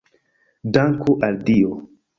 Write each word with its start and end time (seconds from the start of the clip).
Danku 0.79 1.19
al 1.29 1.41
Dio! 1.51 1.81